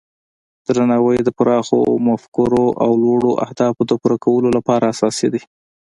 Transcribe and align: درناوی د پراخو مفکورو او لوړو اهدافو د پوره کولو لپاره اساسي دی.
درناوی 0.65 1.17
د 1.23 1.29
پراخو 1.37 1.79
مفکورو 2.07 2.65
او 2.83 2.91
لوړو 3.03 3.31
اهدافو 3.45 3.81
د 3.87 3.91
پوره 4.01 4.17
کولو 4.25 4.49
لپاره 4.57 4.89
اساسي 4.93 5.27
دی. 5.33 5.41